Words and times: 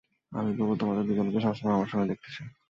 আমি 0.31 0.49
কেবল 0.57 0.75
তোমাদের 0.77 1.03
দুজনকে 1.09 1.39
সবসময় 1.39 1.75
আমার 1.75 1.89
সামনে 1.89 2.09
দেখতে 2.11 2.29
চাই। 2.35 2.47